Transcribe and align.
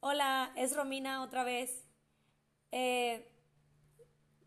Hola, 0.00 0.52
es 0.56 0.76
Romina 0.76 1.24
otra 1.24 1.42
vez. 1.42 1.84
Eh, 2.70 3.28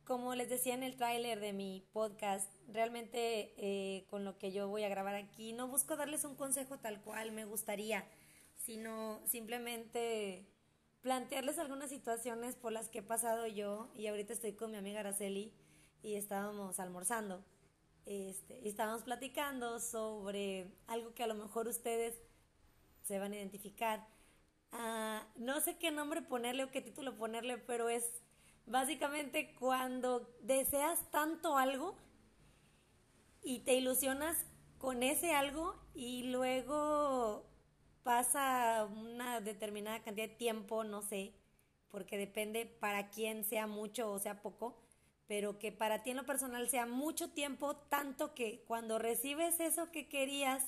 como 0.05 0.33
les 0.33 0.49
decía 0.49 0.73
en 0.73 0.83
el 0.83 0.95
tráiler 0.95 1.41
de 1.41 1.51
mi 1.51 1.85
podcast, 1.91 2.49
realmente 2.69 3.53
eh, 3.57 4.05
con 4.09 4.23
lo 4.23 4.37
que 4.37 4.53
yo 4.53 4.69
voy 4.69 4.83
a 4.85 4.89
grabar 4.89 5.15
aquí, 5.15 5.51
no 5.51 5.67
busco 5.67 5.97
darles 5.97 6.23
un 6.23 6.35
consejo 6.35 6.79
tal 6.79 7.01
cual 7.01 7.33
me 7.33 7.43
gustaría, 7.43 8.07
sino 8.55 9.19
simplemente 9.25 10.47
plantearles 11.01 11.59
algunas 11.59 11.89
situaciones 11.89 12.55
por 12.55 12.71
las 12.71 12.87
que 12.87 12.99
he 12.99 13.03
pasado 13.03 13.45
yo 13.45 13.91
y 13.93 14.07
ahorita 14.07 14.31
estoy 14.31 14.53
con 14.53 14.71
mi 14.71 14.77
amiga 14.77 15.01
Araceli 15.01 15.53
y 16.01 16.15
estábamos 16.15 16.79
almorzando. 16.79 17.43
Este, 18.05 18.61
y 18.61 18.69
estábamos 18.69 19.03
platicando 19.03 19.81
sobre 19.81 20.71
algo 20.87 21.13
que 21.13 21.23
a 21.23 21.27
lo 21.27 21.35
mejor 21.35 21.67
ustedes 21.67 22.15
se 23.03 23.19
van 23.19 23.33
a 23.33 23.35
identificar. 23.35 24.07
Ah, 24.71 25.27
no 25.35 25.59
sé 25.61 25.77
qué 25.77 25.91
nombre 25.91 26.21
ponerle 26.21 26.63
o 26.63 26.71
qué 26.71 26.81
título 26.81 27.15
ponerle, 27.17 27.57
pero 27.57 27.89
es 27.89 28.21
básicamente 28.65 29.53
cuando 29.59 30.33
deseas 30.41 31.09
tanto 31.11 31.57
algo 31.57 31.95
y 33.43 33.59
te 33.59 33.73
ilusionas 33.75 34.37
con 34.77 35.03
ese 35.03 35.33
algo 35.33 35.75
y 35.93 36.23
luego 36.23 37.45
pasa 38.03 38.85
una 38.91 39.41
determinada 39.41 40.01
cantidad 40.03 40.27
de 40.27 40.35
tiempo, 40.35 40.83
no 40.83 41.01
sé, 41.01 41.33
porque 41.89 42.17
depende 42.17 42.65
para 42.65 43.09
quién 43.09 43.43
sea 43.43 43.67
mucho 43.67 44.11
o 44.11 44.19
sea 44.19 44.41
poco, 44.41 44.77
pero 45.27 45.59
que 45.59 45.71
para 45.71 46.03
ti 46.03 46.11
en 46.11 46.17
lo 46.17 46.25
personal 46.25 46.69
sea 46.69 46.85
mucho 46.85 47.31
tiempo, 47.31 47.75
tanto 47.75 48.33
que 48.33 48.63
cuando 48.67 48.97
recibes 48.99 49.59
eso 49.59 49.91
que 49.91 50.07
querías, 50.09 50.63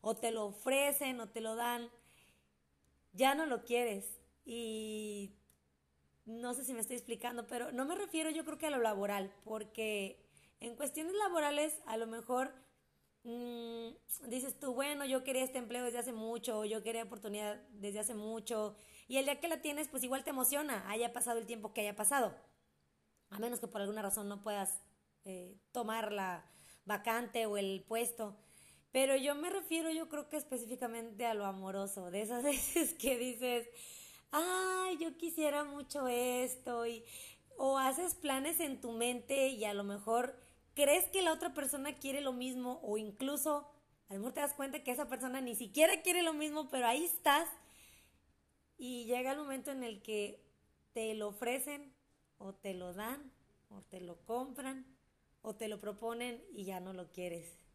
o 0.00 0.14
te 0.16 0.30
lo 0.30 0.46
ofrecen 0.46 1.20
o 1.20 1.28
te 1.28 1.40
lo 1.40 1.56
dan, 1.56 1.90
ya 3.18 3.34
no 3.34 3.44
lo 3.44 3.64
quieres. 3.64 4.06
Y 4.44 5.34
no 6.24 6.54
sé 6.54 6.64
si 6.64 6.72
me 6.72 6.80
estoy 6.80 6.96
explicando, 6.96 7.46
pero 7.46 7.72
no 7.72 7.84
me 7.84 7.94
refiero 7.94 8.30
yo 8.30 8.44
creo 8.44 8.56
que 8.56 8.66
a 8.66 8.70
lo 8.70 8.78
laboral, 8.78 9.34
porque 9.44 10.24
en 10.60 10.76
cuestiones 10.76 11.14
laborales 11.14 11.78
a 11.86 11.96
lo 11.96 12.06
mejor 12.06 12.54
mmm, 13.24 13.88
dices 14.28 14.58
tú, 14.58 14.72
bueno, 14.72 15.04
yo 15.04 15.24
quería 15.24 15.42
este 15.42 15.58
empleo 15.58 15.84
desde 15.84 15.98
hace 15.98 16.12
mucho, 16.12 16.64
yo 16.64 16.82
quería 16.82 17.02
oportunidad 17.02 17.60
desde 17.72 18.00
hace 18.00 18.14
mucho, 18.14 18.76
y 19.06 19.16
el 19.16 19.24
día 19.24 19.40
que 19.40 19.48
la 19.48 19.60
tienes, 19.60 19.88
pues 19.88 20.04
igual 20.04 20.24
te 20.24 20.30
emociona, 20.30 20.88
haya 20.88 21.12
pasado 21.12 21.38
el 21.38 21.46
tiempo 21.46 21.72
que 21.72 21.82
haya 21.82 21.96
pasado, 21.96 22.34
a 23.30 23.38
menos 23.38 23.60
que 23.60 23.68
por 23.68 23.80
alguna 23.80 24.02
razón 24.02 24.28
no 24.28 24.42
puedas 24.42 24.80
eh, 25.24 25.58
tomar 25.72 26.12
la 26.12 26.44
vacante 26.84 27.46
o 27.46 27.58
el 27.58 27.84
puesto. 27.86 28.36
Pero 28.92 29.16
yo 29.16 29.34
me 29.34 29.50
refiero, 29.50 29.90
yo 29.90 30.08
creo 30.08 30.28
que 30.28 30.36
específicamente 30.36 31.26
a 31.26 31.34
lo 31.34 31.44
amoroso, 31.44 32.10
de 32.10 32.22
esas 32.22 32.42
veces 32.44 32.94
que 32.94 33.18
dices, 33.18 33.68
ay, 34.30 34.98
yo 34.98 35.16
quisiera 35.16 35.64
mucho 35.64 36.08
esto, 36.08 36.86
y, 36.86 37.04
o 37.56 37.78
haces 37.78 38.14
planes 38.14 38.60
en 38.60 38.80
tu 38.80 38.92
mente 38.92 39.48
y 39.48 39.64
a 39.64 39.74
lo 39.74 39.84
mejor 39.84 40.38
crees 40.74 41.10
que 41.10 41.22
la 41.22 41.32
otra 41.32 41.54
persona 41.54 41.96
quiere 41.96 42.20
lo 42.20 42.32
mismo, 42.32 42.80
o 42.82 42.98
incluso 42.98 43.68
a 44.08 44.14
lo 44.14 44.20
mejor 44.20 44.32
te 44.32 44.40
das 44.40 44.54
cuenta 44.54 44.82
que 44.82 44.92
esa 44.92 45.08
persona 45.08 45.40
ni 45.40 45.54
siquiera 45.54 46.00
quiere 46.02 46.22
lo 46.22 46.32
mismo, 46.32 46.68
pero 46.70 46.86
ahí 46.86 47.04
estás, 47.04 47.48
y 48.78 49.04
llega 49.06 49.32
el 49.32 49.38
momento 49.38 49.72
en 49.72 49.82
el 49.82 50.02
que 50.02 50.40
te 50.92 51.14
lo 51.14 51.28
ofrecen, 51.28 51.92
o 52.38 52.54
te 52.54 52.74
lo 52.74 52.94
dan, 52.94 53.32
o 53.68 53.82
te 53.82 54.00
lo 54.00 54.24
compran, 54.24 54.86
o 55.42 55.56
te 55.56 55.68
lo 55.68 55.80
proponen 55.80 56.42
y 56.52 56.64
ya 56.64 56.80
no 56.80 56.92
lo 56.92 57.10
quieres. 57.10 57.67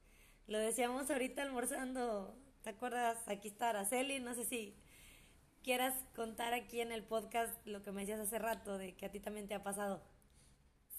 Lo 0.47 0.58
decíamos 0.58 1.09
ahorita 1.09 1.41
almorzando, 1.41 2.38
¿te 2.63 2.72
acuerdas? 2.72 3.17
Aquí 3.27 3.47
está 3.47 3.69
Araceli, 3.69 4.19
no 4.19 4.33
sé 4.36 4.44
si 4.44 4.75
quieras 5.63 5.94
contar 6.16 6.53
aquí 6.53 6.81
en 6.81 6.91
el 6.91 7.03
podcast 7.03 7.53
lo 7.66 7.81
que 7.81 7.91
me 7.91 8.02
decías 8.02 8.19
hace 8.19 8.39
rato, 8.39 8.77
de 8.77 8.95
que 8.95 9.05
a 9.05 9.11
ti 9.11 9.19
también 9.19 9.47
te 9.47 9.53
ha 9.55 9.63
pasado. 9.63 10.03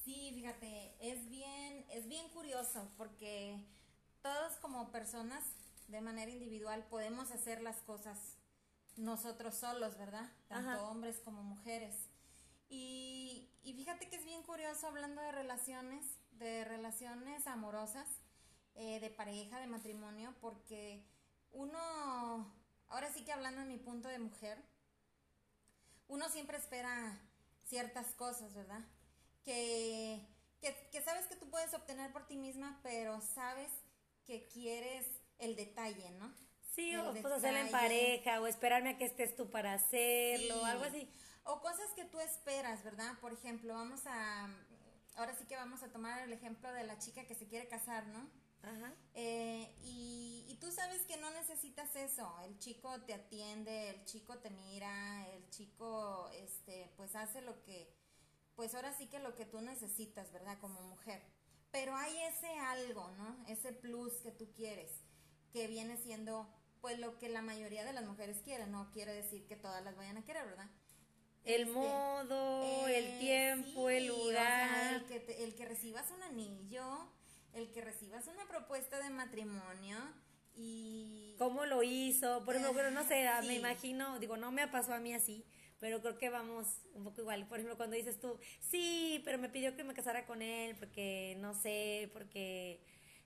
Sí, 0.04 0.32
fíjate, 0.34 0.94
es 1.00 1.28
bien, 1.28 1.84
es 1.90 2.08
bien 2.08 2.28
curioso 2.30 2.90
porque 2.96 3.58
todos 4.22 4.56
como 4.56 4.90
personas 4.90 5.44
de 5.88 6.00
manera 6.00 6.30
individual 6.30 6.86
podemos 6.88 7.30
hacer 7.30 7.60
las 7.60 7.82
cosas 7.82 8.38
nosotros 8.96 9.54
solos, 9.54 9.98
¿verdad? 9.98 10.30
Tanto 10.48 10.88
hombres 10.88 11.20
como 11.20 11.42
mujeres. 11.42 12.08
Y, 12.68 13.50
y 13.62 13.74
fíjate 13.74 14.08
que 14.08 14.16
es 14.16 14.24
bien 14.24 14.42
curioso 14.42 14.86
hablando 14.86 15.20
de 15.20 15.32
relaciones, 15.32 16.18
de 16.32 16.64
relaciones 16.64 17.46
amorosas, 17.46 18.08
eh, 18.74 19.00
de 19.00 19.10
pareja, 19.10 19.60
de 19.60 19.66
matrimonio, 19.66 20.34
porque 20.40 21.04
uno, 21.52 22.52
ahora 22.88 23.12
sí 23.12 23.24
que 23.24 23.32
hablando 23.32 23.60
de 23.60 23.68
mi 23.68 23.78
punto 23.78 24.08
de 24.08 24.18
mujer, 24.18 24.58
uno 26.08 26.28
siempre 26.28 26.58
espera 26.58 27.18
ciertas 27.64 28.12
cosas, 28.14 28.54
¿verdad? 28.54 28.84
Que, 29.44 30.26
que, 30.60 31.02
sabes 31.02 31.26
que 31.26 31.36
tú 31.36 31.48
puedes 31.50 31.72
obtener 31.74 32.12
por 32.12 32.26
ti 32.26 32.36
misma, 32.36 32.80
pero 32.82 33.20
sabes 33.20 33.70
que 34.26 34.48
quieres 34.48 35.06
el 35.38 35.56
detalle, 35.56 36.10
¿no? 36.12 36.32
Sí, 36.74 36.96
o 36.96 37.12
pues 37.12 37.26
hacerlo 37.26 37.60
en 37.60 37.70
pareja, 37.70 38.40
o 38.40 38.46
esperarme 38.46 38.90
a 38.90 38.98
que 38.98 39.04
estés 39.04 39.36
tú 39.36 39.50
para 39.50 39.74
hacerlo, 39.74 40.64
algo 40.64 40.84
así. 40.84 41.08
O 41.44 41.60
cosas 41.60 41.90
que 41.94 42.04
tú 42.06 42.18
esperas, 42.20 42.82
¿verdad? 42.82 43.18
Por 43.20 43.32
ejemplo, 43.32 43.74
vamos 43.74 44.00
a, 44.06 44.48
ahora 45.16 45.36
sí 45.36 45.44
que 45.44 45.56
vamos 45.56 45.82
a 45.82 45.92
tomar 45.92 46.22
el 46.22 46.32
ejemplo 46.32 46.72
de 46.72 46.84
la 46.84 46.98
chica 46.98 47.24
que 47.26 47.34
se 47.34 47.46
quiere 47.46 47.68
casar, 47.68 48.06
¿no? 48.08 48.28
Ajá. 48.64 48.94
Eh, 49.14 49.74
y, 49.84 50.46
y, 50.48 50.56
tú 50.56 50.70
sabes 50.72 51.02
que 51.02 51.16
no 51.18 51.30
necesitas 51.30 51.94
eso. 51.96 52.34
El 52.44 52.58
chico 52.58 53.00
te 53.02 53.14
atiende, 53.14 53.90
el 53.90 54.04
chico 54.04 54.38
te 54.38 54.50
mira, 54.50 55.28
el 55.34 55.48
chico, 55.50 56.30
este, 56.34 56.92
pues 56.96 57.14
hace 57.14 57.42
lo 57.42 57.62
que, 57.62 57.94
pues 58.56 58.74
ahora 58.74 58.96
sí 58.96 59.06
que 59.06 59.18
lo 59.18 59.34
que 59.34 59.44
tú 59.44 59.60
necesitas, 59.60 60.32
¿verdad? 60.32 60.58
Como 60.60 60.80
mujer. 60.82 61.22
Pero 61.70 61.94
hay 61.96 62.16
ese 62.22 62.48
algo, 62.58 63.10
¿no? 63.18 63.44
Ese 63.48 63.72
plus 63.72 64.12
que 64.22 64.30
tú 64.30 64.52
quieres, 64.52 64.90
que 65.52 65.66
viene 65.66 65.96
siendo, 65.96 66.48
pues 66.80 66.98
lo 66.98 67.18
que 67.18 67.28
la 67.28 67.42
mayoría 67.42 67.84
de 67.84 67.92
las 67.92 68.04
mujeres 68.04 68.40
quieren. 68.42 68.70
No 68.70 68.90
quiere 68.92 69.12
decir 69.12 69.46
que 69.46 69.56
todas 69.56 69.84
las 69.84 69.96
vayan 69.96 70.16
a 70.16 70.24
querer, 70.24 70.46
¿verdad? 70.46 70.70
El 71.44 71.62
este, 71.62 71.74
modo, 71.74 72.86
el 72.86 73.04
eh, 73.04 73.18
tiempo, 73.20 73.90
el 73.90 74.06
lugar. 74.06 74.94
el, 74.94 75.04
que 75.04 75.44
el 75.44 75.54
que 75.54 75.66
recibas 75.66 76.10
un 76.10 76.22
anillo, 76.22 77.10
el 77.54 77.70
que 77.70 77.80
recibas 77.80 78.26
una 78.26 78.46
propuesta 78.46 79.02
de 79.02 79.10
matrimonio 79.10 79.98
y... 80.56 81.34
¿Cómo 81.38 81.66
lo 81.66 81.82
hizo? 81.82 82.44
Por 82.44 82.56
ejemplo, 82.56 82.90
no 82.90 83.04
sé, 83.04 83.26
me 83.46 83.54
imagino, 83.54 84.18
digo, 84.18 84.36
no 84.36 84.52
me 84.52 84.66
pasó 84.68 84.94
a 84.94 85.00
mí 85.00 85.14
así, 85.14 85.44
pero 85.80 86.00
creo 86.00 86.18
que 86.18 86.30
vamos 86.30 86.66
un 86.94 87.04
poco 87.04 87.20
igual. 87.20 87.46
Por 87.46 87.58
ejemplo, 87.58 87.76
cuando 87.76 87.96
dices 87.96 88.20
tú, 88.20 88.38
sí, 88.60 89.20
pero 89.24 89.38
me 89.38 89.48
pidió 89.48 89.76
que 89.76 89.84
me 89.84 89.94
casara 89.94 90.26
con 90.26 90.42
él 90.42 90.76
porque, 90.76 91.36
no 91.40 91.54
sé, 91.54 92.10
porque 92.12 92.80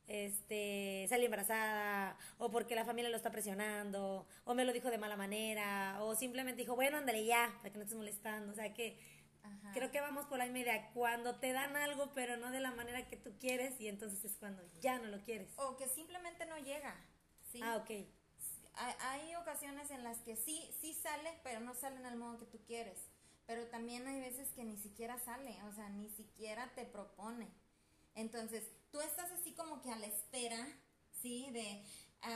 este, 0.06 1.06
salí 1.08 1.26
embarazada, 1.26 2.16
o 2.38 2.50
porque 2.50 2.74
la 2.74 2.84
familia 2.84 3.10
lo 3.10 3.16
está 3.16 3.30
presionando, 3.30 4.26
o 4.44 4.54
me 4.54 4.64
lo 4.64 4.72
dijo 4.72 4.90
de 4.90 4.98
mala 4.98 5.16
manera, 5.16 5.98
o 6.02 6.14
simplemente 6.14 6.62
dijo, 6.62 6.74
bueno, 6.74 6.96
ándale 6.96 7.24
ya, 7.24 7.54
para 7.58 7.70
que 7.70 7.78
no 7.78 7.84
estés 7.84 7.98
molestando. 7.98 8.52
O 8.52 8.54
sea 8.54 8.72
que 8.72 8.98
Creo 9.72 9.90
que 9.90 10.00
vamos 10.00 10.26
por 10.26 10.38
la 10.38 10.44
misma 10.44 10.60
idea. 10.60 10.90
Cuando 10.92 11.36
te 11.36 11.52
dan 11.52 11.76
algo, 11.76 12.12
pero 12.14 12.36
no 12.36 12.50
de 12.50 12.60
la 12.60 12.70
manera 12.72 13.06
que 13.08 13.16
tú 13.16 13.38
quieres, 13.38 13.80
y 13.80 13.88
entonces 13.88 14.24
es 14.24 14.36
cuando 14.36 14.62
ya 14.80 14.98
no 14.98 15.06
lo 15.06 15.22
quieres. 15.22 15.52
O 15.56 15.76
que 15.76 15.88
simplemente 15.88 16.46
no 16.46 16.56
llega. 16.58 16.94
¿sí? 17.52 17.60
Ah, 17.62 17.76
ok. 17.76 17.90
Hay, 18.74 18.94
hay 19.00 19.34
ocasiones 19.36 19.90
en 19.90 20.04
las 20.04 20.18
que 20.18 20.36
sí, 20.36 20.70
sí 20.80 20.94
sale, 20.94 21.38
pero 21.42 21.60
no 21.60 21.74
sale 21.74 21.96
en 21.96 22.06
el 22.06 22.16
modo 22.16 22.38
que 22.38 22.46
tú 22.46 22.58
quieres. 22.64 22.98
Pero 23.46 23.66
también 23.68 24.06
hay 24.06 24.20
veces 24.20 24.50
que 24.52 24.64
ni 24.64 24.76
siquiera 24.76 25.18
sale, 25.18 25.62
o 25.64 25.72
sea, 25.72 25.88
ni 25.88 26.08
siquiera 26.10 26.70
te 26.74 26.84
propone. 26.84 27.48
Entonces, 28.14 28.70
tú 28.90 29.00
estás 29.00 29.30
así 29.32 29.52
como 29.54 29.80
que 29.80 29.90
a 29.90 29.96
la 29.96 30.06
espera, 30.06 30.66
¿sí? 31.12 31.50
De, 31.52 31.84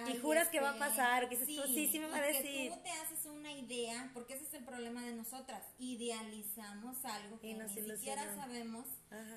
y 0.09 0.19
juras 0.19 0.49
que 0.49 0.61
va 0.61 0.71
a 0.71 0.73
este, 0.73 0.85
pasar, 0.85 1.29
que 1.29 1.37
sí, 1.37 1.61
sí, 1.67 1.89
sí 1.89 1.99
me 1.99 2.07
va 2.07 2.19
a 2.19 2.23
decir. 2.23 2.73
Tú 2.73 2.81
te 2.83 2.91
haces 2.91 3.27
una 3.27 3.53
idea, 3.53 4.11
porque 4.15 4.35
ese 4.35 4.45
es 4.45 4.55
el 4.55 4.65
problema 4.65 5.05
de 5.05 5.13
nosotras. 5.13 5.63
Idealizamos 5.79 7.05
algo 7.05 7.41
que 7.41 7.55
ni 7.55 7.69
siquiera 7.69 8.35
sabemos 8.37 8.87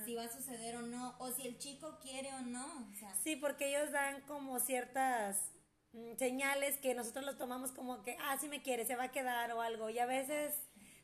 si 0.05 0.13
va 0.13 0.23
a 0.23 0.31
suceder 0.31 0.77
o 0.77 0.81
no, 0.83 1.15
o 1.19 1.31
si 1.31 1.47
el 1.47 1.57
chico 1.57 1.97
quiere 2.01 2.33
o 2.33 2.41
no. 2.41 2.91
sí, 3.23 3.35
porque 3.35 3.69
ellos 3.69 3.91
dan 3.91 4.21
como 4.21 4.59
ciertas 4.59 5.51
mm, 5.93 6.15
señales 6.17 6.77
que 6.77 6.93
nosotros 6.93 7.25
los 7.25 7.37
tomamos 7.37 7.71
como 7.71 8.03
que, 8.03 8.15
ah, 8.21 8.37
sí 8.39 8.47
me 8.47 8.61
quiere, 8.61 8.85
se 8.85 8.95
va 8.95 9.05
a 9.05 9.11
quedar 9.11 9.51
o 9.51 9.61
algo. 9.61 9.89
Y 9.89 9.97
a 9.97 10.05
veces 10.05 10.53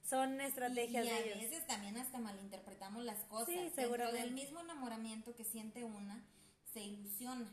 son 0.04 0.40
estrategias 0.40 1.06
y, 1.06 1.10
y 1.10 1.32
a 1.32 1.36
veces 1.36 1.66
también 1.66 1.98
hasta 1.98 2.20
malinterpretamos 2.20 3.04
las 3.04 3.24
cosas. 3.26 3.48
Sí, 3.48 3.72
seguramente. 3.74 4.20
Dentro 4.20 4.22
del 4.22 4.32
mismo 4.32 4.60
enamoramiento 4.60 5.36
que 5.36 5.44
siente 5.44 5.84
una, 5.84 6.24
se 6.74 6.82
ilusiona. 6.82 7.52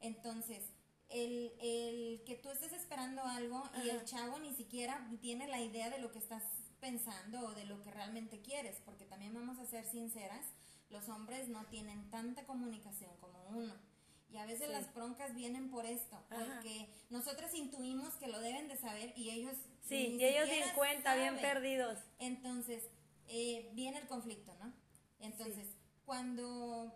Entonces, 0.00 0.62
el, 1.10 1.52
el 1.60 2.22
que 2.24 2.34
tú 2.36 2.50
estés 2.50 2.72
esperando 2.72 3.22
algo 3.22 3.62
y 3.84 3.88
el 3.88 4.04
chavo 4.04 4.38
ni 4.38 4.52
siquiera 4.52 5.08
tiene 5.20 5.46
la 5.48 5.60
idea 5.60 5.90
de 5.90 5.98
lo 5.98 6.10
que 6.10 6.18
estás 6.18 6.42
pensando 6.80 7.40
o 7.40 7.54
de 7.54 7.64
lo 7.64 7.80
que 7.82 7.90
realmente 7.90 8.40
quieres, 8.42 8.80
porque 8.84 9.04
también 9.06 9.34
vamos 9.34 9.58
a 9.58 9.66
ser 9.66 9.84
sinceras, 9.84 10.46
los 10.90 11.08
hombres 11.08 11.48
no 11.48 11.64
tienen 11.66 12.10
tanta 12.10 12.44
comunicación 12.44 13.10
como 13.20 13.42
uno. 13.48 13.74
Y 14.28 14.38
a 14.38 14.46
veces 14.46 14.68
las 14.70 14.92
broncas 14.92 15.34
vienen 15.34 15.70
por 15.70 15.86
esto, 15.86 16.20
porque 16.28 16.90
nosotros 17.10 17.54
intuimos 17.54 18.14
que 18.14 18.26
lo 18.26 18.40
deben 18.40 18.68
de 18.68 18.76
saber 18.76 19.12
y 19.16 19.30
ellos... 19.30 19.54
Sí, 19.82 20.16
y 20.18 20.24
ellos 20.24 20.48
sin 20.48 20.74
cuenta, 20.74 21.14
bien 21.14 21.36
perdidos. 21.38 21.98
Entonces, 22.18 22.82
eh, 23.28 23.70
viene 23.74 23.98
el 23.98 24.08
conflicto, 24.08 24.52
¿no? 24.60 24.72
Entonces, 25.20 25.68
cuando, 26.04 26.92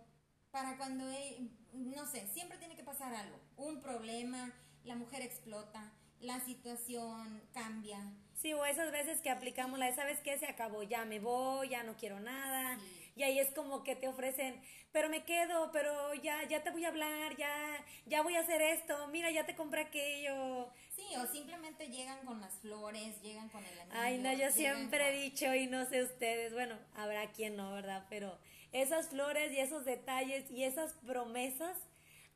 para 0.50 0.76
cuando, 0.76 1.08
eh, 1.08 1.48
no 1.72 2.06
sé, 2.06 2.28
siempre 2.32 2.58
tiene 2.58 2.76
que 2.76 2.82
pasar 2.82 3.14
algo, 3.14 3.38
un 3.60 3.80
problema, 3.80 4.52
la 4.84 4.96
mujer 4.96 5.22
explota, 5.22 5.92
la 6.20 6.40
situación 6.40 7.42
cambia. 7.52 7.98
Sí, 8.34 8.52
o 8.54 8.64
esas 8.64 8.90
veces 8.90 9.20
que 9.20 9.30
aplicamos 9.30 9.78
la, 9.78 9.94
¿sabes 9.94 10.20
qué? 10.20 10.38
Se 10.38 10.46
acabó, 10.46 10.82
ya 10.82 11.04
me 11.04 11.20
voy, 11.20 11.70
ya 11.70 11.82
no 11.82 11.96
quiero 11.96 12.20
nada. 12.20 12.78
Y 13.16 13.22
ahí 13.22 13.38
es 13.38 13.50
como 13.50 13.82
que 13.82 13.96
te 13.96 14.08
ofrecen, 14.08 14.62
pero 14.92 15.10
me 15.10 15.24
quedo, 15.24 15.70
pero 15.72 16.14
ya, 16.14 16.42
ya 16.48 16.62
te 16.62 16.70
voy 16.70 16.84
a 16.84 16.88
hablar, 16.88 17.36
ya, 17.36 17.84
ya 18.06 18.22
voy 18.22 18.34
a 18.36 18.40
hacer 18.40 18.62
esto, 18.62 19.08
mira, 19.08 19.30
ya 19.30 19.44
te 19.44 19.54
compré 19.54 19.82
aquello. 19.82 20.70
Sí, 20.88 21.04
o 21.16 21.26
simplemente 21.26 21.88
llegan 21.88 22.24
con 22.24 22.40
las 22.40 22.54
flores, 22.60 23.20
llegan 23.20 23.48
con 23.50 23.64
el 23.64 23.78
anillo. 23.78 23.98
Ay, 24.00 24.18
no, 24.18 24.32
yo 24.32 24.50
siempre 24.50 25.08
he 25.08 25.22
dicho, 25.22 25.54
y 25.54 25.66
no 25.66 25.84
sé 25.86 26.02
ustedes, 26.02 26.54
bueno, 26.54 26.78
habrá 26.94 27.30
quien 27.32 27.56
no, 27.56 27.72
¿verdad? 27.72 28.06
Pero 28.08 28.38
esas 28.72 29.08
flores 29.08 29.52
y 29.52 29.58
esos 29.58 29.84
detalles 29.84 30.50
y 30.50 30.64
esas 30.64 30.94
promesas, 31.06 31.76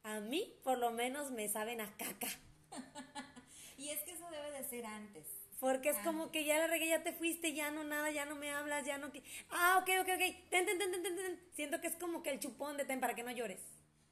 a 0.04 0.20
mí 0.20 0.54
por 0.62 0.78
lo 0.78 0.92
menos 0.92 1.30
me 1.32 1.48
saben 1.48 1.80
a 1.80 1.96
caca. 1.96 2.28
y 3.76 3.88
es 3.88 4.00
que 4.02 4.12
eso 4.12 4.30
debe 4.30 4.52
de 4.52 4.64
ser 4.68 4.86
antes. 4.86 5.26
Porque 5.58 5.88
es 5.88 5.98
como 5.98 6.30
que 6.30 6.44
ya 6.44 6.58
la 6.58 6.66
regué, 6.66 6.88
ya 6.88 7.02
te 7.02 7.12
fuiste, 7.12 7.54
ya 7.54 7.70
no 7.70 7.84
nada, 7.84 8.10
ya 8.10 8.26
no 8.26 8.34
me 8.36 8.50
hablas, 8.50 8.84
ya 8.84 8.98
no... 8.98 9.10
Ah, 9.48 9.78
ok, 9.80 9.88
ok, 10.02 10.08
ok. 10.14 10.50
Ten, 10.50 10.66
ten, 10.66 10.78
ten, 10.78 11.40
Siento 11.54 11.80
que 11.80 11.86
es 11.86 11.96
como 11.96 12.22
que 12.22 12.30
el 12.30 12.38
chupón 12.38 12.76
de 12.76 12.84
ten 12.84 13.00
para 13.00 13.14
que 13.14 13.22
no 13.22 13.30
llores. 13.30 13.60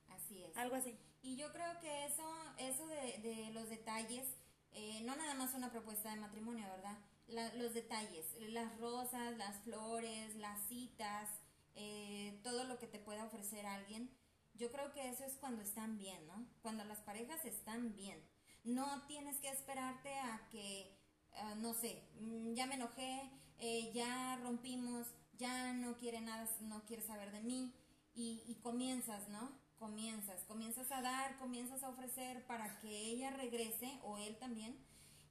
Así 0.08 0.42
es. 0.42 0.56
Algo 0.56 0.76
así. 0.76 0.96
Y 1.20 1.36
yo 1.36 1.52
creo 1.52 1.78
que 1.80 2.06
eso, 2.06 2.24
eso 2.56 2.86
de, 2.86 3.18
de 3.18 3.50
los 3.50 3.68
detalles, 3.68 4.26
eh, 4.72 5.02
no 5.04 5.14
nada 5.14 5.34
más 5.34 5.52
una 5.52 5.70
propuesta 5.70 6.10
de 6.10 6.16
matrimonio, 6.16 6.66
¿verdad? 6.70 6.96
los 7.28 7.72
detalles, 7.72 8.26
las 8.50 8.78
rosas, 8.78 9.36
las 9.38 9.56
flores, 9.62 10.34
las 10.36 10.60
citas, 10.68 11.30
eh, 11.74 12.38
todo 12.42 12.64
lo 12.64 12.78
que 12.78 12.86
te 12.86 12.98
pueda 12.98 13.24
ofrecer 13.24 13.64
alguien. 13.66 14.10
Yo 14.54 14.70
creo 14.70 14.92
que 14.92 15.08
eso 15.08 15.24
es 15.24 15.36
cuando 15.38 15.62
están 15.62 15.96
bien, 15.98 16.26
¿no? 16.26 16.46
Cuando 16.60 16.84
las 16.84 17.00
parejas 17.00 17.44
están 17.44 17.94
bien. 17.94 18.22
No 18.64 19.06
tienes 19.06 19.38
que 19.38 19.48
esperarte 19.48 20.14
a 20.14 20.48
que 20.50 21.02
Ah, 21.36 21.54
no 21.56 21.74
sé, 21.74 22.02
mm, 22.20 22.54
ya 22.54 22.66
me 22.66 22.74
enojé, 22.74 23.30
eh, 23.58 23.90
ya 23.94 24.38
rompimos, 24.42 25.06
ya 25.38 25.72
no 25.72 25.96
quiere 25.96 26.20
nada, 26.20 26.48
no 26.60 26.84
quiere 26.84 27.02
saber 27.02 27.32
de 27.32 27.40
mí 27.40 27.74
y, 28.14 28.58
comienzas, 28.62 29.28
¿no? 29.28 29.50
Comienzas, 29.78 30.44
comienzas 30.44 30.92
a 30.92 31.00
dar, 31.00 31.38
comienzas 31.38 31.82
a 31.82 31.88
ofrecer 31.88 32.46
para 32.46 32.78
que 32.80 32.88
ella 32.88 33.30
regrese 33.30 33.98
o 34.04 34.18
él 34.18 34.36
también. 34.38 34.76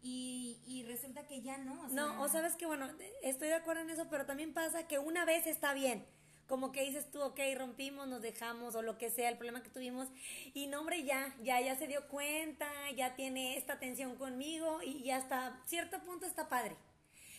Y, 0.03 0.83
resulta 0.87 1.27
que 1.27 1.41
ya 1.43 1.59
no. 1.59 1.87
no, 1.89 2.21
o 2.21 2.27
sabes 2.27 2.55
que 2.55 2.65
bueno, 2.65 2.89
estoy 3.21 3.49
de 3.49 3.53
acuerdo 3.53 3.83
en 3.83 3.91
eso, 3.91 4.07
pero 4.09 4.25
también 4.25 4.53
pasa 4.53 4.87
que 4.87 4.97
una 4.97 5.25
vez 5.25 5.45
está 5.45 5.73
bien 5.73 6.05
como 6.51 6.73
que 6.73 6.83
dices 6.83 7.09
tú, 7.09 7.21
ok, 7.21 7.39
rompimos, 7.55 8.09
nos 8.09 8.21
dejamos 8.21 8.75
o 8.75 8.81
lo 8.81 8.97
que 8.97 9.09
sea, 9.09 9.29
el 9.29 9.37
problema 9.37 9.63
que 9.63 9.69
tuvimos, 9.69 10.09
y 10.53 10.67
no, 10.67 10.81
hombre, 10.81 11.05
ya, 11.05 11.33
ya, 11.41 11.61
ya 11.61 11.77
se 11.77 11.87
dio 11.87 12.09
cuenta, 12.09 12.69
ya 12.93 13.15
tiene 13.15 13.55
esta 13.55 13.71
atención 13.71 14.17
conmigo 14.17 14.81
y 14.83 15.01
ya 15.01 15.15
hasta 15.15 15.61
cierto 15.65 16.03
punto 16.03 16.25
está 16.25 16.49
padre. 16.49 16.75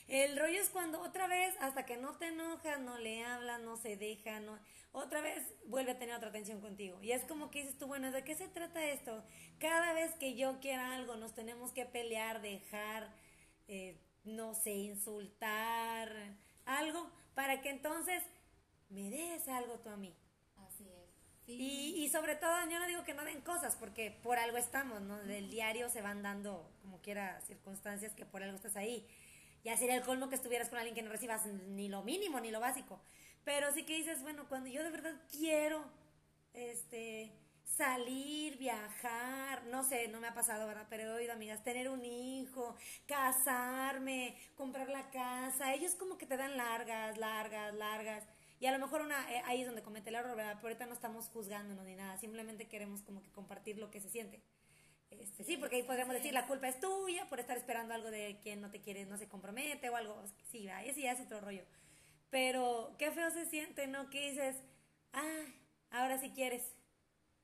El 0.08 0.38
rollo 0.38 0.58
es 0.58 0.70
cuando 0.70 1.02
otra 1.02 1.26
vez, 1.26 1.54
hasta 1.60 1.84
que 1.84 1.98
no 1.98 2.16
te 2.16 2.28
enojas, 2.28 2.80
no 2.80 2.96
le 2.96 3.22
hablas, 3.22 3.60
no 3.60 3.76
se 3.76 3.98
deja, 3.98 4.40
no, 4.40 4.58
otra 4.92 5.20
vez 5.20 5.42
vuelve 5.66 5.90
a 5.92 5.98
tener 5.98 6.14
otra 6.14 6.30
atención 6.30 6.62
contigo. 6.62 6.98
Y 7.02 7.12
es 7.12 7.22
como 7.24 7.50
que 7.50 7.64
dices 7.64 7.76
tú, 7.76 7.88
bueno, 7.88 8.10
¿de 8.12 8.24
qué 8.24 8.34
se 8.34 8.48
trata 8.48 8.82
esto? 8.82 9.22
Cada 9.58 9.92
vez 9.92 10.14
que 10.14 10.36
yo 10.36 10.58
quiera 10.60 10.94
algo, 10.94 11.16
nos 11.16 11.34
tenemos 11.34 11.70
que 11.72 11.84
pelear, 11.84 12.40
dejar, 12.40 13.12
eh, 13.68 14.00
no 14.24 14.54
sé, 14.54 14.72
insultar, 14.72 16.10
algo, 16.64 17.10
para 17.34 17.60
que 17.60 17.68
entonces 17.68 18.22
me 18.92 19.10
des 19.10 19.48
algo 19.48 19.78
tú 19.80 19.88
a 19.88 19.96
mí. 19.96 20.14
Así 20.66 20.84
es. 20.88 21.12
Y, 21.46 22.04
y, 22.04 22.08
sobre 22.08 22.36
todo, 22.36 22.52
yo 22.70 22.78
no 22.78 22.86
digo 22.86 23.02
que 23.04 23.14
no 23.14 23.24
den 23.24 23.40
cosas, 23.40 23.76
porque 23.76 24.10
por 24.22 24.38
algo 24.38 24.56
estamos, 24.56 25.00
¿no? 25.02 25.18
Del 25.18 25.50
diario 25.50 25.88
se 25.88 26.00
van 26.00 26.22
dando, 26.22 26.70
como 26.82 27.00
quiera, 27.00 27.40
circunstancias 27.42 28.14
que 28.14 28.24
por 28.24 28.42
algo 28.42 28.56
estás 28.56 28.76
ahí. 28.76 29.06
Ya 29.64 29.76
sería 29.76 29.96
el 29.96 30.02
colmo 30.02 30.28
que 30.28 30.36
estuvieras 30.36 30.68
con 30.68 30.78
alguien 30.78 30.94
que 30.94 31.02
no 31.02 31.10
recibas 31.10 31.44
ni 31.46 31.88
lo 31.88 32.02
mínimo, 32.02 32.40
ni 32.40 32.50
lo 32.50 32.60
básico. 32.60 33.00
Pero 33.44 33.72
sí 33.72 33.84
que 33.84 33.96
dices, 33.96 34.22
bueno, 34.22 34.48
cuando 34.48 34.68
yo 34.68 34.84
de 34.84 34.90
verdad 34.90 35.14
quiero, 35.30 35.84
este, 36.52 37.32
salir, 37.76 38.58
viajar, 38.58 39.64
no 39.66 39.82
sé, 39.82 40.08
no 40.08 40.20
me 40.20 40.28
ha 40.28 40.34
pasado, 40.34 40.66
¿verdad? 40.66 40.86
Pero 40.90 41.04
he 41.04 41.10
oído 41.10 41.32
amigas, 41.32 41.64
tener 41.64 41.88
un 41.88 42.04
hijo, 42.04 42.76
casarme, 43.06 44.36
comprar 44.56 44.88
la 44.88 45.10
casa, 45.10 45.74
ellos 45.74 45.94
como 45.94 46.18
que 46.18 46.26
te 46.26 46.36
dan 46.36 46.56
largas, 46.56 47.16
largas, 47.18 47.74
largas. 47.74 48.24
Y 48.62 48.66
a 48.66 48.70
lo 48.70 48.78
mejor 48.78 49.00
una, 49.02 49.28
eh, 49.28 49.42
ahí 49.46 49.62
es 49.62 49.66
donde 49.66 49.82
comete 49.82 50.10
el 50.10 50.14
error, 50.14 50.36
¿verdad? 50.36 50.54
Pero 50.54 50.68
ahorita 50.68 50.86
no 50.86 50.92
estamos 50.92 51.26
juzgándonos 51.30 51.84
ni 51.84 51.96
nada, 51.96 52.16
simplemente 52.18 52.68
queremos 52.68 53.02
como 53.02 53.20
que 53.20 53.28
compartir 53.32 53.76
lo 53.76 53.90
que 53.90 53.98
se 53.98 54.08
siente. 54.08 54.40
Este, 55.10 55.42
sí, 55.42 55.56
porque 55.56 55.74
ahí 55.74 55.82
podríamos 55.82 56.14
decir 56.14 56.32
la 56.32 56.46
culpa 56.46 56.68
es 56.68 56.78
tuya 56.78 57.28
por 57.28 57.40
estar 57.40 57.56
esperando 57.56 57.92
algo 57.92 58.12
de 58.12 58.38
quien 58.40 58.60
no 58.60 58.70
te 58.70 58.80
quiere, 58.80 59.04
no 59.04 59.18
se 59.18 59.26
compromete 59.26 59.90
o 59.90 59.96
algo. 59.96 60.22
Sí, 60.48 60.68
ese 60.84 61.00
ya 61.00 61.10
es 61.10 61.20
otro 61.20 61.40
rollo. 61.40 61.64
Pero 62.30 62.94
qué 62.98 63.10
feo 63.10 63.32
se 63.32 63.46
siente, 63.46 63.88
¿no? 63.88 64.08
Que 64.10 64.30
dices, 64.30 64.54
ah, 65.12 65.44
ahora 65.90 66.20
sí 66.20 66.30
quieres. 66.30 66.62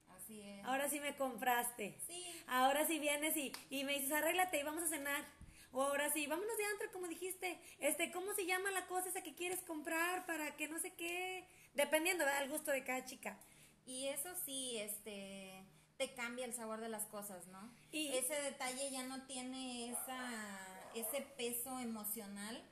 Así 0.07 0.41
es. 0.41 0.65
Ahora 0.67 0.89
sí 0.89 1.01
me 1.01 1.17
compraste. 1.17 1.99
Sí. 2.07 2.25
Ahora 2.47 2.87
sí 2.87 3.01
vienes 3.01 3.37
y, 3.37 3.51
y 3.71 3.83
me 3.83 3.95
dices, 3.95 4.13
arréglate 4.13 4.61
y 4.61 4.63
vamos 4.63 4.85
a 4.85 4.89
cenar. 4.89 5.25
O 5.73 5.83
ahora 5.83 6.11
sí, 6.13 6.27
vámonos 6.27 6.57
de 6.57 6.65
antro, 6.65 6.93
como 6.93 7.09
dijiste. 7.09 7.61
Este, 7.79 8.11
¿cómo 8.11 8.33
se 8.35 8.47
llama 8.47 8.71
la 8.71 8.87
cosa 8.87 9.09
esa 9.09 9.23
que 9.23 9.35
quieres 9.35 9.61
comprar 9.63 10.27
para 10.27 10.57
que 10.57 10.69
no 10.69 10.79
sé 10.79 10.95
qué? 10.95 11.47
Dependiendo 11.75 12.25
del 12.25 12.49
gusto 12.49 12.71
de 12.71 12.85
cada 12.85 13.05
chica. 13.05 13.39
Y 13.87 14.07
eso 14.09 14.31
sí, 14.45 14.79
este, 14.79 15.65
te 15.97 16.15
cambia 16.15 16.45
el 16.45 16.55
sabor 16.55 16.81
de 16.81 16.89
las 16.89 17.07
cosas, 17.07 17.47
¿no? 17.49 17.73
Y 17.93 18.09
ese 18.09 18.35
detalle 18.43 18.91
ya 18.91 19.03
no 19.05 19.27
tiene 19.27 19.91
esa, 19.91 20.91
ese 20.95 21.23
peso 21.37 21.79
emocional 21.79 22.63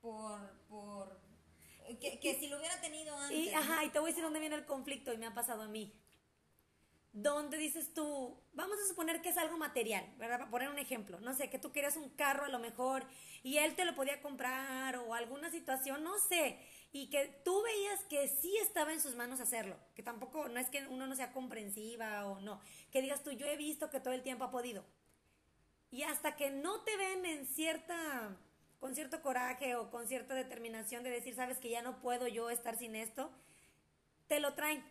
por, 0.00 0.40
por, 0.68 1.20
que, 2.00 2.36
si 2.38 2.48
lo 2.48 2.58
hubiera 2.58 2.80
tenido 2.80 3.16
antes. 3.16 3.38
Y, 3.38 3.50
ajá, 3.52 3.84
y 3.84 3.90
te 3.90 3.98
voy 3.98 4.08
a 4.08 4.12
decir 4.12 4.24
dónde 4.24 4.40
viene 4.40 4.56
el 4.56 4.66
conflicto 4.66 5.12
y 5.12 5.18
me 5.18 5.26
ha 5.26 5.34
pasado 5.34 5.62
a 5.62 5.68
mí 5.68 5.92
donde 7.12 7.58
dices 7.58 7.92
tú, 7.92 8.42
vamos 8.54 8.78
a 8.82 8.88
suponer 8.88 9.20
que 9.20 9.28
es 9.28 9.36
algo 9.36 9.58
material, 9.58 10.04
¿verdad? 10.18 10.38
Para 10.38 10.50
poner 10.50 10.68
un 10.70 10.78
ejemplo, 10.78 11.20
no 11.20 11.34
sé, 11.34 11.50
que 11.50 11.58
tú 11.58 11.70
querías 11.70 11.96
un 11.96 12.08
carro 12.10 12.46
a 12.46 12.48
lo 12.48 12.58
mejor 12.58 13.04
y 13.42 13.58
él 13.58 13.74
te 13.74 13.84
lo 13.84 13.94
podía 13.94 14.22
comprar 14.22 14.96
o 14.96 15.14
alguna 15.14 15.50
situación, 15.50 16.02
no 16.02 16.18
sé, 16.18 16.58
y 16.90 17.10
que 17.10 17.40
tú 17.44 17.62
veías 17.62 18.00
que 18.04 18.28
sí 18.28 18.56
estaba 18.62 18.94
en 18.94 19.00
sus 19.00 19.14
manos 19.14 19.40
hacerlo, 19.40 19.76
que 19.94 20.02
tampoco, 20.02 20.48
no 20.48 20.58
es 20.58 20.70
que 20.70 20.86
uno 20.86 21.06
no 21.06 21.14
sea 21.14 21.32
comprensiva 21.32 22.26
o 22.26 22.40
no, 22.40 22.60
que 22.90 23.02
digas 23.02 23.22
tú, 23.22 23.30
yo 23.30 23.46
he 23.46 23.58
visto 23.58 23.90
que 23.90 24.00
todo 24.00 24.14
el 24.14 24.22
tiempo 24.22 24.44
ha 24.44 24.50
podido. 24.50 24.84
Y 25.90 26.04
hasta 26.04 26.36
que 26.36 26.50
no 26.50 26.80
te 26.80 26.96
ven 26.96 27.26
en 27.26 27.46
cierta, 27.46 28.38
con 28.80 28.94
cierto 28.94 29.20
coraje 29.20 29.76
o 29.76 29.90
con 29.90 30.08
cierta 30.08 30.34
determinación 30.34 31.02
de 31.02 31.10
decir, 31.10 31.34
sabes 31.34 31.58
que 31.58 31.68
ya 31.68 31.82
no 31.82 32.00
puedo 32.00 32.26
yo 32.26 32.48
estar 32.48 32.78
sin 32.78 32.96
esto, 32.96 33.30
te 34.28 34.40
lo 34.40 34.54
traen. 34.54 34.82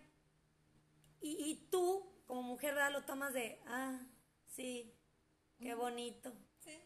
Y, 1.19 1.31
y 1.43 1.67
tú 1.71 2.10
como 2.31 2.43
mujer, 2.43 2.75
¿verdad? 2.75 2.93
Lo 2.93 3.03
tomas 3.03 3.33
de, 3.33 3.59
ah, 3.67 3.99
sí, 4.45 4.95
qué 5.59 5.75
bonito, 5.75 6.31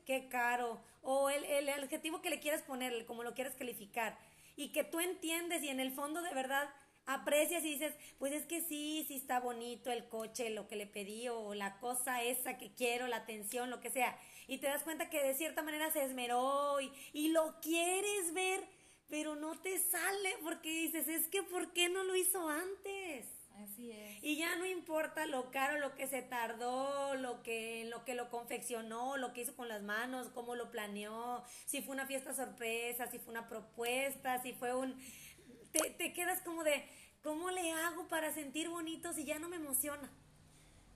qué 0.03 0.27
caro, 0.27 0.81
o 1.03 1.29
el, 1.29 1.43
el, 1.45 1.69
adjetivo 1.69 2.19
que 2.19 2.31
le 2.31 2.39
quieras 2.39 2.63
poner, 2.63 3.05
como 3.05 3.21
lo 3.21 3.35
quieras 3.35 3.53
calificar, 3.53 4.17
y 4.55 4.71
que 4.71 4.83
tú 4.83 4.99
entiendes 4.99 5.61
y 5.61 5.69
en 5.69 5.79
el 5.79 5.91
fondo 5.91 6.23
de 6.23 6.33
verdad 6.33 6.67
aprecias 7.05 7.63
y 7.63 7.73
dices, 7.73 7.93
pues 8.17 8.33
es 8.33 8.47
que 8.47 8.61
sí, 8.61 9.05
sí 9.07 9.17
está 9.17 9.39
bonito 9.39 9.91
el 9.91 10.09
coche, 10.09 10.49
lo 10.49 10.67
que 10.67 10.77
le 10.77 10.87
pedí, 10.87 11.29
o 11.29 11.53
la 11.53 11.79
cosa 11.79 12.23
esa 12.23 12.57
que 12.57 12.73
quiero, 12.73 13.05
la 13.05 13.17
atención, 13.17 13.69
lo 13.69 13.81
que 13.81 13.91
sea, 13.91 14.17
y 14.47 14.57
te 14.57 14.65
das 14.65 14.81
cuenta 14.81 15.11
que 15.11 15.21
de 15.21 15.35
cierta 15.35 15.61
manera 15.61 15.91
se 15.91 16.03
esmeró 16.03 16.81
y, 16.81 16.91
y 17.13 17.27
lo 17.27 17.61
quieres 17.61 18.33
ver, 18.33 18.67
pero 19.09 19.35
no 19.35 19.61
te 19.61 19.77
sale 19.77 20.37
porque 20.41 20.71
dices, 20.71 21.07
es 21.07 21.27
que 21.27 21.43
¿por 21.43 21.71
qué 21.71 21.87
no 21.87 22.03
lo 22.03 22.15
hizo 22.15 22.49
antes? 22.49 23.27
Así 23.63 23.91
es. 23.91 24.23
Y 24.23 24.37
ya 24.37 24.55
no 24.57 24.65
importa 24.65 25.25
lo 25.25 25.51
caro, 25.51 25.79
lo 25.79 25.95
que 25.95 26.07
se 26.07 26.21
tardó, 26.21 27.15
lo 27.15 27.41
que, 27.41 27.85
lo 27.85 28.03
que 28.05 28.15
lo 28.15 28.29
confeccionó, 28.29 29.17
lo 29.17 29.33
que 29.33 29.41
hizo 29.41 29.55
con 29.55 29.67
las 29.67 29.81
manos, 29.81 30.29
cómo 30.33 30.55
lo 30.55 30.71
planeó, 30.71 31.43
si 31.65 31.81
fue 31.81 31.93
una 31.93 32.05
fiesta 32.05 32.33
sorpresa, 32.33 33.09
si 33.09 33.19
fue 33.19 33.31
una 33.31 33.47
propuesta, 33.47 34.41
si 34.41 34.53
fue 34.53 34.75
un... 34.75 34.97
Te, 35.71 35.89
te 35.91 36.13
quedas 36.13 36.41
como 36.41 36.63
de, 36.63 36.85
¿cómo 37.23 37.49
le 37.51 37.71
hago 37.71 38.07
para 38.07 38.33
sentir 38.33 38.69
bonito 38.69 39.13
si 39.13 39.25
ya 39.25 39.39
no 39.39 39.49
me 39.49 39.57
emociona? 39.57 40.09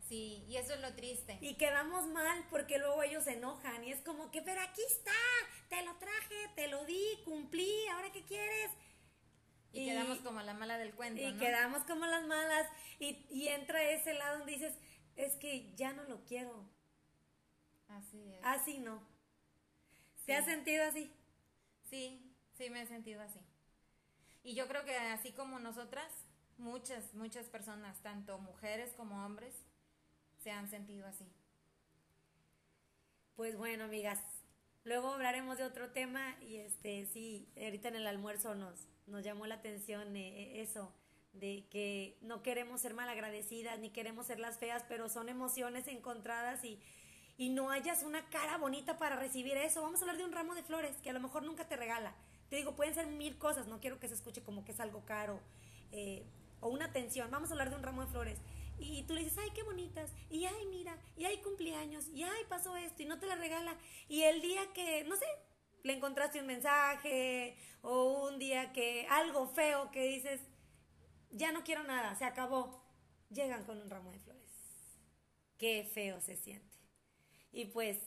Sí, 0.09 0.43
y 0.49 0.57
eso 0.57 0.73
es 0.73 0.81
lo 0.81 0.91
triste. 0.95 1.37
Y 1.39 1.53
quedamos 1.53 2.07
mal 2.07 2.43
porque 2.49 2.79
luego 2.79 3.03
ellos 3.03 3.25
se 3.25 3.33
enojan 3.33 3.83
y 3.83 3.91
es 3.91 4.01
como 4.01 4.31
que, 4.31 4.41
pero 4.41 4.59
aquí 4.61 4.81
está, 4.87 5.11
te 5.69 5.85
lo 5.85 5.95
traje, 5.97 6.35
te 6.55 6.67
lo 6.67 6.83
di, 6.85 6.99
cumplí, 7.25 7.87
ahora 7.93 8.11
qué 8.11 8.23
quieres. 8.23 8.71
Y, 9.71 9.85
quedamos 9.85 10.19
como 10.19 10.41
la 10.41 10.53
mala 10.53 10.77
del 10.77 10.93
cuento. 10.93 11.21
Y 11.21 11.33
quedamos 11.37 11.83
como 11.83 12.05
las 12.05 12.25
malas. 12.25 12.67
Y, 12.99 13.25
y 13.29 13.49
entra 13.49 13.83
ese 13.83 14.13
lado 14.13 14.39
donde 14.39 14.53
dices, 14.53 14.73
es 15.15 15.35
que 15.35 15.73
ya 15.75 15.93
no 15.93 16.03
lo 16.03 16.23
quiero. 16.25 16.65
Así 17.87 18.33
es. 18.33 18.39
Así 18.43 18.79
no. 18.79 19.01
¿Te 20.25 20.35
has 20.35 20.45
sentido 20.45 20.83
así? 20.85 21.11
Sí, 21.89 22.35
sí 22.53 22.69
me 22.69 22.83
he 22.83 22.85
sentido 22.85 23.21
así. 23.21 23.39
Y 24.43 24.53
yo 24.53 24.67
creo 24.67 24.85
que 24.85 24.95
así 24.95 25.31
como 25.31 25.59
nosotras, 25.59 26.11
muchas, 26.57 27.13
muchas 27.13 27.47
personas, 27.49 28.01
tanto 28.01 28.37
mujeres 28.37 28.93
como 28.93 29.25
hombres, 29.25 29.55
se 30.37 30.51
han 30.51 30.69
sentido 30.69 31.07
así. 31.07 31.25
Pues 33.35 33.57
bueno, 33.57 33.85
amigas, 33.85 34.19
luego 34.83 35.13
hablaremos 35.13 35.57
de 35.57 35.63
otro 35.63 35.91
tema 35.91 36.37
y 36.41 36.57
este 36.57 37.05
sí, 37.05 37.51
ahorita 37.61 37.87
en 37.89 37.95
el 37.95 38.07
almuerzo 38.07 38.55
nos, 38.55 38.87
nos 39.09 39.23
llamó 39.23 39.45
la 39.45 39.55
atención 39.55 40.15
eh, 40.15 40.61
eso, 40.61 40.93
de 41.33 41.65
que 41.69 42.17
no 42.21 42.41
queremos 42.41 42.81
ser 42.81 42.93
malagradecidas 42.93 43.79
ni 43.79 43.89
queremos 43.89 44.27
ser 44.27 44.39
las 44.39 44.57
feas, 44.57 44.83
pero 44.87 45.09
son 45.09 45.29
emociones 45.29 45.87
encontradas 45.87 46.63
y, 46.63 46.79
y 47.37 47.49
no 47.49 47.69
hayas 47.69 48.03
una 48.03 48.27
cara 48.29 48.57
bonita 48.57 48.97
para 48.97 49.15
recibir 49.15 49.57
eso. 49.57 49.81
Vamos 49.81 50.01
a 50.01 50.03
hablar 50.03 50.17
de 50.17 50.25
un 50.25 50.31
ramo 50.31 50.55
de 50.55 50.63
flores 50.63 50.95
que 51.01 51.09
a 51.09 51.13
lo 51.13 51.19
mejor 51.19 51.43
nunca 51.43 51.67
te 51.67 51.75
regala. 51.75 52.15
Te 52.49 52.55
digo, 52.55 52.75
pueden 52.75 52.95
ser 52.95 53.07
mil 53.07 53.37
cosas, 53.37 53.67
no 53.67 53.79
quiero 53.79 53.99
que 53.99 54.07
se 54.07 54.15
escuche 54.15 54.41
como 54.41 54.65
que 54.65 54.71
es 54.71 54.79
algo 54.79 55.05
caro 55.05 55.39
eh, 55.91 56.25
o 56.61 56.69
una 56.69 56.85
atención. 56.85 57.29
Vamos 57.29 57.49
a 57.49 57.53
hablar 57.53 57.69
de 57.69 57.75
un 57.75 57.83
ramo 57.83 58.01
de 58.01 58.11
flores. 58.11 58.39
Y 58.79 59.03
tú 59.03 59.13
le 59.13 59.23
dices, 59.23 59.37
ay, 59.37 59.49
qué 59.53 59.61
bonitas. 59.63 60.11
Y 60.29 60.45
ay, 60.45 60.65
mira, 60.69 60.97
y 61.17 61.25
hay 61.25 61.37
cumpleaños. 61.37 62.07
Y 62.07 62.23
ay, 62.23 62.43
pasó 62.47 62.75
esto. 62.77 63.03
Y 63.03 63.05
no 63.05 63.19
te 63.19 63.27
la 63.27 63.35
regala. 63.35 63.77
Y 64.07 64.23
el 64.23 64.41
día 64.41 64.61
que, 64.73 65.03
no 65.03 65.15
sé, 65.15 65.25
le 65.83 65.93
encontraste 65.93 66.39
un 66.39 66.47
mensaje 66.47 67.57
o 67.81 68.27
un 68.27 68.39
día 68.39 68.71
que 68.73 69.07
algo 69.09 69.47
feo 69.47 69.91
que 69.91 70.03
dices, 70.03 70.41
ya 71.31 71.51
no 71.51 71.63
quiero 71.63 71.83
nada, 71.83 72.15
se 72.15 72.25
acabó. 72.25 72.83
Llegan 73.29 73.63
con 73.65 73.79
un 73.79 73.89
ramo 73.89 74.11
de 74.11 74.19
flores. 74.19 74.39
Qué 75.57 75.89
feo 75.93 76.19
se 76.21 76.35
siente. 76.35 76.77
Y 77.51 77.65
pues 77.65 77.97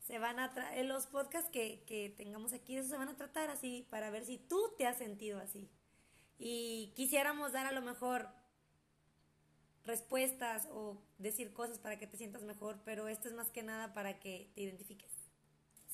se 0.00 0.18
van 0.18 0.38
a 0.38 0.52
en 0.76 0.88
los 0.88 1.06
podcasts 1.06 1.50
que, 1.50 1.84
que 1.86 2.10
tengamos 2.10 2.52
aquí, 2.52 2.76
eso 2.76 2.88
se 2.88 2.96
van 2.96 3.08
a 3.08 3.16
tratar 3.16 3.50
así 3.50 3.86
para 3.90 4.10
ver 4.10 4.24
si 4.24 4.38
tú 4.38 4.74
te 4.76 4.86
has 4.86 4.98
sentido 4.98 5.38
así. 5.40 5.70
Y 6.38 6.92
quisiéramos 6.96 7.52
dar 7.52 7.66
a 7.66 7.72
lo 7.72 7.82
mejor 7.82 8.28
respuestas 9.84 10.68
o 10.72 11.02
decir 11.18 11.52
cosas 11.52 11.78
para 11.78 11.98
que 11.98 12.06
te 12.06 12.16
sientas 12.16 12.42
mejor, 12.42 12.80
pero 12.84 13.08
esto 13.08 13.28
es 13.28 13.34
más 13.34 13.50
que 13.50 13.62
nada 13.62 13.94
para 13.94 14.18
que 14.18 14.50
te 14.54 14.62
identifiques. 14.62 15.11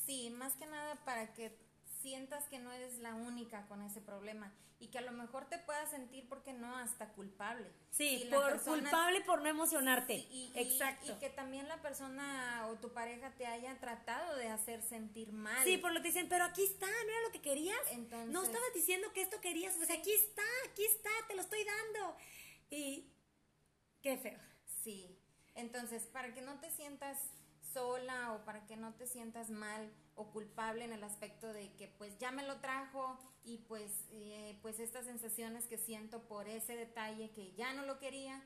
Sí, 0.08 0.30
más 0.30 0.54
que 0.54 0.64
nada 0.64 0.94
para 1.04 1.34
que 1.34 1.54
sientas 2.00 2.48
que 2.48 2.58
no 2.58 2.72
eres 2.72 2.98
la 3.00 3.14
única 3.14 3.66
con 3.66 3.82
ese 3.82 4.00
problema 4.00 4.50
y 4.78 4.86
que 4.86 4.96
a 4.96 5.02
lo 5.02 5.12
mejor 5.12 5.44
te 5.50 5.58
puedas 5.58 5.90
sentir, 5.90 6.26
porque 6.30 6.54
no, 6.54 6.74
hasta 6.78 7.12
culpable. 7.12 7.70
Sí, 7.90 8.26
por 8.32 8.58
culpable 8.62 9.20
por 9.20 9.42
no 9.42 9.50
emocionarte. 9.50 10.14
y, 10.14 10.50
Exacto. 10.54 11.12
Y, 11.12 11.18
que 11.18 11.28
también 11.28 11.68
la 11.68 11.82
persona 11.82 12.68
o 12.70 12.76
tu 12.76 12.90
pareja 12.94 13.32
te 13.32 13.44
haya 13.44 13.78
tratado 13.80 14.34
de 14.36 14.48
hacer 14.48 14.80
sentir 14.80 15.30
mal. 15.30 15.62
Sí, 15.62 15.76
por 15.76 15.92
lo 15.92 16.00
que 16.00 16.08
dicen, 16.08 16.26
pero 16.30 16.44
aquí 16.44 16.64
está, 16.64 16.86
no 16.86 17.10
era 17.10 17.22
lo 17.26 17.30
que 17.30 17.42
querías. 17.42 17.78
Entonces, 17.90 18.32
no 18.32 18.42
estabas 18.42 18.72
diciendo 18.74 19.12
que 19.12 19.20
esto 19.20 19.42
querías, 19.42 19.74
pues 19.76 19.90
aquí 19.90 20.10
está, 20.10 20.42
aquí 20.70 20.86
está, 20.86 21.10
te 21.28 21.34
lo 21.34 21.42
estoy 21.42 21.64
dando. 21.64 22.16
Y 22.70 23.12
qué 24.00 24.16
feo. 24.16 24.40
Sí. 24.82 25.20
Entonces, 25.54 26.06
para 26.06 26.32
que 26.32 26.40
no 26.40 26.58
te 26.60 26.70
sientas 26.70 27.18
sola 27.72 28.32
o 28.32 28.44
para 28.44 28.66
que 28.66 28.76
no 28.76 28.94
te 28.94 29.06
sientas 29.06 29.50
mal 29.50 29.92
o 30.14 30.30
culpable 30.30 30.84
en 30.84 30.92
el 30.92 31.04
aspecto 31.04 31.52
de 31.52 31.72
que 31.76 31.88
pues 31.88 32.18
ya 32.18 32.30
me 32.30 32.46
lo 32.46 32.60
trajo 32.60 33.18
y 33.44 33.58
pues 33.58 33.90
eh, 34.10 34.58
pues 34.62 34.80
estas 34.80 35.04
sensaciones 35.04 35.66
que 35.66 35.78
siento 35.78 36.22
por 36.28 36.48
ese 36.48 36.76
detalle 36.76 37.30
que 37.30 37.52
ya 37.54 37.72
no 37.74 37.84
lo 37.84 37.98
quería 37.98 38.42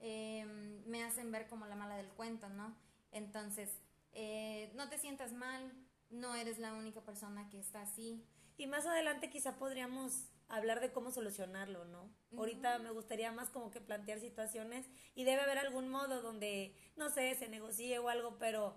em, 0.00 0.84
me 0.86 1.02
hacen 1.02 1.30
ver 1.32 1.48
como 1.48 1.66
la 1.66 1.76
mala 1.76 1.96
del 1.96 2.08
cuento, 2.08 2.48
¿no? 2.48 2.76
Entonces, 3.10 3.70
eh, 4.12 4.72
no 4.74 4.88
te 4.88 4.98
sientas 4.98 5.32
mal, 5.32 5.72
no 6.10 6.34
eres 6.34 6.58
la 6.58 6.74
única 6.74 7.00
persona 7.00 7.48
que 7.48 7.58
está 7.58 7.82
así. 7.82 8.24
Y 8.56 8.66
más 8.66 8.86
adelante 8.86 9.30
quizá 9.30 9.56
podríamos 9.56 10.28
hablar 10.48 10.80
de 10.80 10.92
cómo 10.92 11.10
solucionarlo, 11.10 11.84
¿no? 11.86 12.10
Ahorita 12.36 12.78
me 12.78 12.90
gustaría 12.90 13.32
más 13.32 13.50
como 13.50 13.70
que 13.70 13.80
plantear 13.80 14.20
situaciones 14.20 14.86
y 15.14 15.24
debe 15.24 15.42
haber 15.42 15.58
algún 15.58 15.88
modo 15.88 16.22
donde, 16.22 16.76
no 16.96 17.10
sé, 17.10 17.34
se 17.34 17.48
negocie 17.48 17.98
o 17.98 18.08
algo, 18.08 18.38
pero 18.38 18.76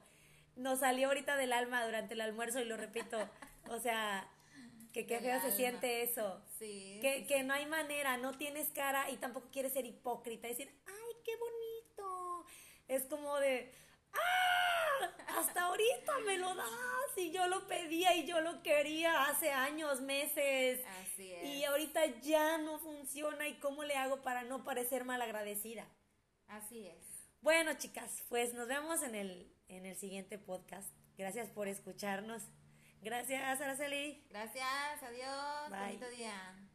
nos 0.55 0.79
salió 0.79 1.09
ahorita 1.09 1.35
del 1.35 1.53
alma 1.53 1.85
durante 1.85 2.15
el 2.15 2.21
almuerzo 2.21 2.59
y 2.59 2.65
lo 2.65 2.77
repito, 2.77 3.17
o 3.69 3.79
sea, 3.79 4.27
que 4.91 5.05
qué 5.05 5.19
feo 5.19 5.39
se 5.41 5.51
siente 5.51 6.01
eso. 6.01 6.41
Sí. 6.57 6.99
Que, 7.01 7.25
que 7.27 7.43
no 7.43 7.53
hay 7.53 7.67
manera, 7.67 8.17
no 8.17 8.35
tienes 8.37 8.69
cara 8.69 9.09
y 9.11 9.17
tampoco 9.17 9.49
quieres 9.51 9.73
ser 9.73 9.85
hipócrita 9.85 10.47
y 10.47 10.51
decir, 10.51 10.73
ay, 10.87 11.15
qué 11.23 11.31
bonito. 11.35 12.45
Es 12.87 13.05
como 13.05 13.37
de, 13.37 13.71
ahorita 15.77 16.19
me 16.25 16.37
lo 16.37 16.55
das 16.55 17.17
y 17.17 17.31
yo 17.31 17.47
lo 17.47 17.67
pedía 17.67 18.15
y 18.15 18.25
yo 18.25 18.41
lo 18.41 18.61
quería 18.63 19.25
hace 19.25 19.51
años, 19.51 20.01
meses. 20.01 20.85
Así 21.01 21.33
es. 21.33 21.45
Y 21.45 21.63
ahorita 21.63 22.05
ya 22.21 22.57
no 22.57 22.79
funciona 22.79 23.47
y 23.47 23.59
cómo 23.59 23.83
le 23.83 23.95
hago 23.95 24.21
para 24.21 24.43
no 24.43 24.63
parecer 24.63 25.05
malagradecida. 25.05 25.87
Así 26.47 26.87
es. 26.87 27.05
Bueno, 27.41 27.73
chicas, 27.75 28.23
pues 28.29 28.53
nos 28.53 28.67
vemos 28.67 29.03
en 29.03 29.15
el, 29.15 29.53
en 29.67 29.85
el 29.85 29.95
siguiente 29.95 30.37
podcast. 30.37 30.89
Gracias 31.17 31.49
por 31.49 31.67
escucharnos. 31.67 32.43
Gracias, 33.01 33.61
Araceli. 33.61 34.25
Gracias, 34.29 35.03
adiós. 35.03 35.69
Bonito 35.69 36.09
día. 36.09 36.66